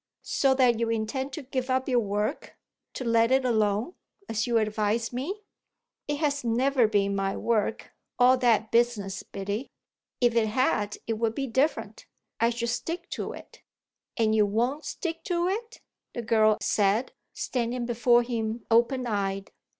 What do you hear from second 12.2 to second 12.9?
I should